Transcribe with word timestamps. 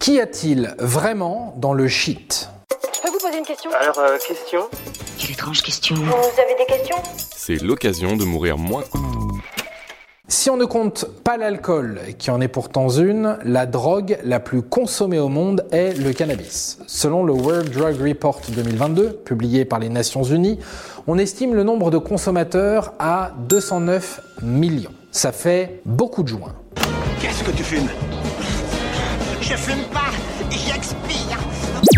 Qu'y 0.00 0.18
a-t-il 0.18 0.74
vraiment 0.78 1.52
dans 1.58 1.74
le 1.74 1.86
shit? 1.86 2.48
Je 2.94 3.00
peux 3.02 3.10
vous 3.10 3.18
poser 3.18 3.36
une 3.36 3.44
question? 3.44 3.70
Alors, 3.78 3.98
euh, 3.98 4.16
question? 4.16 4.62
Quelle 5.18 5.32
étrange 5.32 5.60
question. 5.60 5.94
Vous 5.94 6.40
avez 6.40 6.54
des 6.58 6.64
questions? 6.66 6.96
C'est 7.36 7.62
l'occasion 7.62 8.16
de 8.16 8.24
mourir 8.24 8.56
moins. 8.56 8.82
Si 10.26 10.48
on 10.48 10.56
ne 10.56 10.64
compte 10.64 11.04
pas 11.22 11.36
l'alcool, 11.36 12.00
qui 12.16 12.30
en 12.30 12.40
est 12.40 12.48
pourtant 12.48 12.88
une, 12.88 13.36
la 13.44 13.66
drogue 13.66 14.16
la 14.24 14.40
plus 14.40 14.62
consommée 14.62 15.18
au 15.18 15.28
monde 15.28 15.66
est 15.70 15.92
le 15.92 16.14
cannabis. 16.14 16.78
Selon 16.86 17.22
le 17.22 17.34
World 17.34 17.70
Drug 17.70 18.00
Report 18.00 18.40
2022, 18.48 19.12
publié 19.12 19.66
par 19.66 19.80
les 19.80 19.90
Nations 19.90 20.22
Unies, 20.22 20.58
on 21.08 21.18
estime 21.18 21.54
le 21.54 21.62
nombre 21.62 21.90
de 21.90 21.98
consommateurs 21.98 22.94
à 22.98 23.32
209 23.40 24.20
millions. 24.40 24.94
Ça 25.10 25.30
fait 25.32 25.82
beaucoup 25.84 26.22
de 26.22 26.28
joints. 26.28 26.54
Qu'est-ce 27.20 27.44
que 27.44 27.50
tu 27.50 27.62
fumes? 27.64 27.90
Je 29.50 29.56
fume 29.56 29.82
pas, 29.92 30.12
j'expire. 30.48 31.36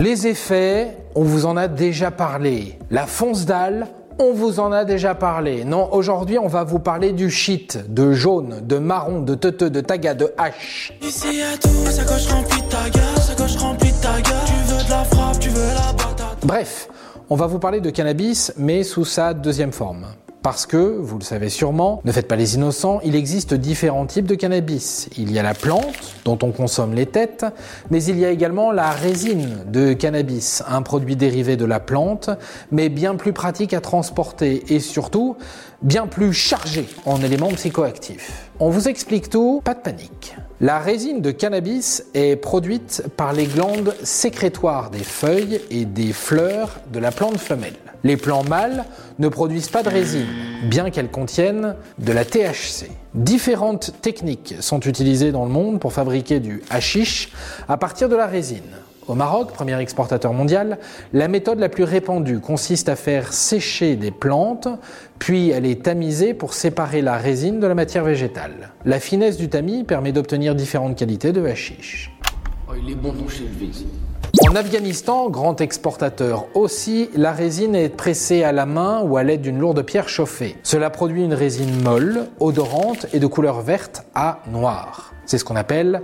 Les 0.00 0.28
effets, 0.28 0.96
on 1.16 1.24
vous 1.24 1.46
en 1.46 1.56
a 1.56 1.66
déjà 1.66 2.12
parlé. 2.12 2.78
La 2.92 3.06
fonce 3.08 3.44
dalle, 3.44 3.88
on 4.20 4.32
vous 4.32 4.60
en 4.60 4.70
a 4.70 4.84
déjà 4.84 5.16
parlé. 5.16 5.64
Non, 5.64 5.92
aujourd'hui, 5.92 6.38
on 6.38 6.46
va 6.46 6.62
vous 6.62 6.78
parler 6.78 7.10
du 7.10 7.28
shit, 7.28 7.92
de 7.92 8.12
jaune, 8.12 8.60
de 8.62 8.78
marron, 8.78 9.22
de 9.22 9.34
teuteux, 9.34 9.68
de 9.68 9.80
taga, 9.80 10.14
de 10.14 10.32
hache. 10.38 10.92
Ici 11.02 11.38
y'a 11.38 11.58
tout, 11.58 11.90
ça 11.90 12.04
coche 12.04 12.28
remplie 12.28 12.62
de 12.62 12.68
ta 12.68 12.88
gueule, 12.88 13.18
ça 13.20 13.34
coche 13.34 13.56
remplie 13.56 13.90
de 13.90 14.00
ta 14.00 14.20
gueule. 14.20 14.46
Tu 14.46 14.72
veux 14.72 14.84
de 14.84 14.90
la 14.90 15.04
frappe, 15.04 15.40
tu 15.40 15.48
veux 15.48 15.74
la 15.74 15.92
patate. 15.92 16.38
Bref, 16.44 16.88
on 17.28 17.34
va 17.34 17.48
vous 17.48 17.58
parler 17.58 17.80
de 17.80 17.90
cannabis, 17.90 18.52
mais 18.58 18.84
sous 18.84 19.04
sa 19.04 19.34
deuxième 19.34 19.72
forme. 19.72 20.06
Parce 20.42 20.64
que, 20.64 20.76
vous 20.76 21.18
le 21.18 21.24
savez 21.24 21.50
sûrement, 21.50 22.00
ne 22.04 22.12
faites 22.12 22.26
pas 22.26 22.36
les 22.36 22.54
innocents, 22.54 23.00
il 23.04 23.14
existe 23.14 23.52
différents 23.52 24.06
types 24.06 24.26
de 24.26 24.34
cannabis. 24.34 25.10
Il 25.18 25.30
y 25.32 25.38
a 25.38 25.42
la 25.42 25.52
plante, 25.52 26.14
dont 26.24 26.38
on 26.42 26.50
consomme 26.50 26.94
les 26.94 27.04
têtes, 27.04 27.44
mais 27.90 28.02
il 28.04 28.18
y 28.18 28.24
a 28.24 28.30
également 28.30 28.72
la 28.72 28.90
résine 28.90 29.64
de 29.66 29.92
cannabis, 29.92 30.62
un 30.66 30.80
produit 30.80 31.14
dérivé 31.14 31.56
de 31.56 31.66
la 31.66 31.78
plante, 31.78 32.30
mais 32.70 32.88
bien 32.88 33.16
plus 33.16 33.34
pratique 33.34 33.74
à 33.74 33.82
transporter 33.82 34.74
et 34.74 34.80
surtout 34.80 35.36
bien 35.82 36.06
plus 36.06 36.32
chargé 36.32 36.88
en 37.04 37.22
éléments 37.22 37.48
psychoactifs. 37.48 38.50
On 38.60 38.70
vous 38.70 38.88
explique 38.88 39.28
tout, 39.28 39.60
pas 39.62 39.74
de 39.74 39.80
panique. 39.80 40.36
La 40.62 40.78
résine 40.78 41.22
de 41.22 41.30
cannabis 41.30 42.04
est 42.12 42.36
produite 42.36 43.04
par 43.16 43.32
les 43.32 43.46
glandes 43.46 43.94
sécrétoires 44.02 44.90
des 44.90 45.02
feuilles 45.02 45.58
et 45.70 45.86
des 45.86 46.12
fleurs 46.12 46.80
de 46.92 46.98
la 46.98 47.12
plante 47.12 47.38
femelle. 47.38 47.76
Les 48.04 48.18
plants 48.18 48.44
mâles 48.44 48.84
ne 49.18 49.28
produisent 49.28 49.70
pas 49.70 49.82
de 49.82 49.88
résine, 49.88 50.26
bien 50.64 50.90
qu'elles 50.90 51.10
contiennent 51.10 51.76
de 51.98 52.12
la 52.12 52.26
THC. 52.26 52.90
Différentes 53.14 53.94
techniques 54.02 54.54
sont 54.60 54.80
utilisées 54.80 55.32
dans 55.32 55.46
le 55.46 55.50
monde 55.50 55.80
pour 55.80 55.94
fabriquer 55.94 56.40
du 56.40 56.62
hashish 56.68 57.32
à 57.66 57.78
partir 57.78 58.10
de 58.10 58.16
la 58.16 58.26
résine. 58.26 58.60
Au 59.10 59.16
Maroc, 59.16 59.50
premier 59.52 59.76
exportateur 59.80 60.32
mondial, 60.32 60.78
la 61.12 61.26
méthode 61.26 61.58
la 61.58 61.68
plus 61.68 61.82
répandue 61.82 62.38
consiste 62.38 62.88
à 62.88 62.94
faire 62.94 63.32
sécher 63.32 63.96
des 63.96 64.12
plantes, 64.12 64.68
puis 65.18 65.50
elle 65.50 65.66
est 65.66 65.82
tamisée 65.82 66.32
pour 66.32 66.54
séparer 66.54 67.02
la 67.02 67.16
résine 67.16 67.58
de 67.58 67.66
la 67.66 67.74
matière 67.74 68.04
végétale. 68.04 68.70
La 68.84 69.00
finesse 69.00 69.36
du 69.36 69.48
tamis 69.48 69.82
permet 69.82 70.12
d'obtenir 70.12 70.54
différentes 70.54 70.96
qualités 70.96 71.32
de 71.32 71.44
hashish. 71.44 72.16
Oh. 72.68 72.74
En 74.48 74.56
Afghanistan, 74.56 75.28
grand 75.28 75.60
exportateur 75.60 76.46
aussi, 76.54 77.10
la 77.14 77.30
résine 77.30 77.74
est 77.74 77.90
pressée 77.90 78.42
à 78.42 78.52
la 78.52 78.64
main 78.64 79.02
ou 79.02 79.18
à 79.18 79.22
l'aide 79.22 79.42
d'une 79.42 79.58
lourde 79.58 79.82
pierre 79.82 80.08
chauffée. 80.08 80.56
Cela 80.62 80.88
produit 80.88 81.22
une 81.22 81.34
résine 81.34 81.82
molle, 81.82 82.26
odorante 82.40 83.06
et 83.12 83.20
de 83.20 83.26
couleur 83.26 83.60
verte 83.60 84.06
à 84.14 84.40
noire. 84.50 85.12
C'est 85.26 85.36
ce 85.36 85.44
qu'on 85.44 85.56
appelle 85.56 86.00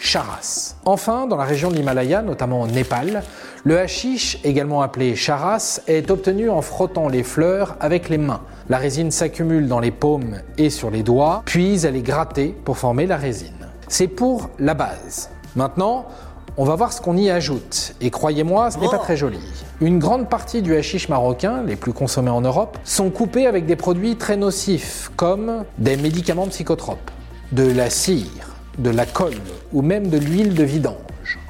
charas. 0.00 0.76
Enfin, 0.84 1.26
dans 1.26 1.36
la 1.36 1.44
région 1.44 1.68
de 1.68 1.74
l'Himalaya, 1.74 2.22
notamment 2.22 2.62
au 2.62 2.68
Népal, 2.68 3.24
le 3.64 3.78
hashish, 3.80 4.38
également 4.44 4.82
appelé 4.82 5.16
charas, 5.16 5.80
est 5.88 6.12
obtenu 6.12 6.48
en 6.48 6.62
frottant 6.62 7.08
les 7.08 7.24
fleurs 7.24 7.76
avec 7.80 8.08
les 8.08 8.18
mains. 8.18 8.42
La 8.68 8.78
résine 8.78 9.10
s'accumule 9.10 9.66
dans 9.66 9.80
les 9.80 9.90
paumes 9.90 10.36
et 10.58 10.70
sur 10.70 10.90
les 10.90 11.02
doigts, 11.02 11.42
puis 11.44 11.84
elle 11.84 11.96
est 11.96 12.02
grattée 12.02 12.54
pour 12.64 12.78
former 12.78 13.06
la 13.06 13.16
résine. 13.16 13.66
C'est 13.88 14.08
pour 14.08 14.48
la 14.60 14.74
base. 14.74 15.28
Maintenant, 15.56 16.06
on 16.56 16.64
va 16.64 16.74
voir 16.74 16.92
ce 16.92 17.00
qu'on 17.00 17.16
y 17.16 17.30
ajoute. 17.30 17.94
Et 18.00 18.10
croyez-moi, 18.10 18.70
ce 18.70 18.78
n'est 18.78 18.88
pas 18.88 18.98
très 18.98 19.16
joli. 19.16 19.38
Une 19.80 19.98
grande 19.98 20.28
partie 20.28 20.62
du 20.62 20.76
hashish 20.76 21.08
marocain, 21.08 21.62
les 21.66 21.76
plus 21.76 21.92
consommés 21.92 22.30
en 22.30 22.40
Europe, 22.40 22.78
sont 22.84 23.10
coupés 23.10 23.46
avec 23.46 23.66
des 23.66 23.76
produits 23.76 24.16
très 24.16 24.36
nocifs, 24.36 25.10
comme 25.16 25.64
des 25.78 25.96
médicaments 25.96 26.46
psychotropes, 26.48 27.10
de 27.52 27.70
la 27.70 27.90
cire, 27.90 28.56
de 28.78 28.90
la 28.90 29.06
colle 29.06 29.34
ou 29.72 29.82
même 29.82 30.08
de 30.08 30.18
l'huile 30.18 30.54
de 30.54 30.64
vidange. 30.64 30.96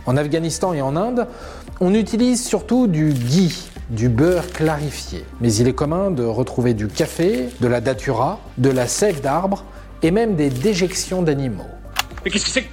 En 0.06 0.16
Afghanistan 0.16 0.72
et 0.72 0.82
en 0.82 0.96
Inde, 0.96 1.26
on 1.80 1.94
utilise 1.94 2.44
surtout 2.44 2.86
du 2.86 3.12
ghee, 3.12 3.70
du 3.90 4.08
beurre 4.08 4.50
clarifié. 4.52 5.24
Mais 5.40 5.52
il 5.54 5.68
est 5.68 5.72
commun 5.72 6.10
de 6.10 6.24
retrouver 6.24 6.74
du 6.74 6.88
café, 6.88 7.48
de 7.60 7.66
la 7.66 7.80
datura, 7.80 8.38
de 8.58 8.70
la 8.70 8.86
sève 8.86 9.20
d'arbre 9.20 9.64
et 10.02 10.10
même 10.10 10.36
des 10.36 10.50
déjections 10.50 11.22
d'animaux. 11.22 11.64
Mais 12.24 12.30
qu'est-ce 12.30 12.44
que 12.44 12.50
c'est 12.50 12.66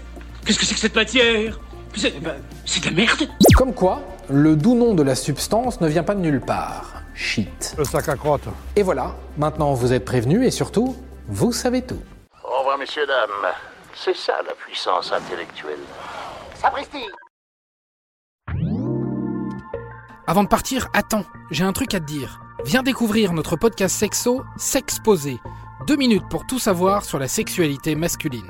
Qu'est-ce 0.46 0.60
que 0.60 0.66
c'est 0.66 0.76
que 0.76 0.80
cette 0.80 0.96
matière? 0.96 1.60
C'est 1.96 2.20
ben, 2.20 2.36
c'est 2.66 2.82
de 2.82 2.86
la 2.86 2.92
merde 2.92 3.28
Comme 3.56 3.74
quoi, 3.74 4.02
le 4.30 4.56
doux 4.56 4.76
nom 4.76 4.94
de 4.94 5.04
la 5.04 5.16
substance 5.16 5.82
ne 5.82 5.88
vient 5.88 6.04
pas 6.04 6.16
de 6.16 6.20
nulle 6.20 6.42
part. 6.42 7.02
Shit. 7.14 7.76
Le 7.78 7.84
sac 7.84 8.10
à 8.10 8.16
crotte. 8.16 8.48
Et 8.76 8.84
voilà, 8.84 9.16
maintenant 9.38 9.74
vous 9.74 9.94
êtes 9.94 10.06
prévenus 10.06 10.46
et 10.46 10.52
surtout, 10.52 10.96
vous 11.28 11.52
savez 11.52 11.82
tout. 11.82 12.02
Au 12.44 12.60
revoir, 12.60 12.78
messieurs, 12.78 13.08
dames. 13.08 13.52
C'est 13.96 14.16
ça 14.16 14.34
la 14.46 14.54
puissance 14.54 15.12
intellectuelle. 15.12 15.80
Sapristi 16.56 17.06
Avant 20.28 20.44
de 20.44 20.50
partir, 20.50 20.88
attends, 20.94 21.26
j'ai 21.52 21.64
un 21.64 21.74
truc 21.74 21.94
à 21.94 22.00
te 22.00 22.06
dire. 22.06 22.40
Viens 22.66 22.84
découvrir 22.84 23.34
notre 23.34 23.56
podcast 23.56 23.96
sexo, 23.96 24.44
S'exposer. 24.58 25.38
Deux 25.88 25.96
minutes 25.96 26.28
pour 26.30 26.46
tout 26.46 26.60
savoir 26.60 27.06
sur 27.06 27.18
la 27.18 27.28
sexualité 27.28 27.96
masculine. 27.96 28.46